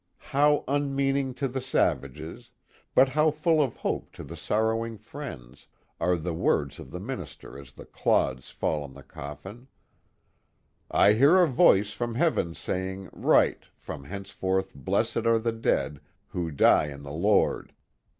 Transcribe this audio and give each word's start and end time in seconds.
Hew 0.31 0.63
unmeaning 0.67 1.35
to 1.35 1.47
the 1.47 1.61
savages, 1.61 2.49
but 2.95 3.09
how 3.09 3.29
full 3.29 3.61
of 3.61 3.75
hope 3.75 4.11
to 4.13 4.23
the 4.23 4.35
sorrowing 4.35 4.97
friends, 4.97 5.67
are 5.99 6.17
the 6.17 6.33
words 6.33 6.79
of 6.79 6.89
the 6.89 6.99
minister 6.99 7.55
as 7.55 7.73
the 7.73 7.85
clods 7.85 8.49
fall 8.49 8.81
on 8.81 8.95
the 8.95 9.03
coffin:" 9.03 9.67
I 10.89 11.13
heard 11.13 11.43
a 11.43 11.45
voice 11.45 11.91
from 11.91 12.15
heaven 12.15 12.55
saying, 12.55 13.09
write, 13.13 13.65
from 13.75 14.05
henceforth 14.05 14.73
blessed 14.73 15.27
are 15.27 15.37
the 15.37 15.51
dead, 15.51 16.01
who 16.29 16.49
die 16.49 16.87
in 16.87 17.03
the 17.03 17.13
Lord. 17.13 17.71